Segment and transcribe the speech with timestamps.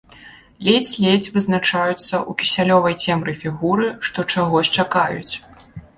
[0.67, 5.33] Ледзь-ледзь вызначаюцца ў кісялёвай цемры фігуры, што чагось чакаюць.